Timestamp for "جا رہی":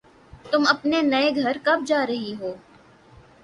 1.87-2.33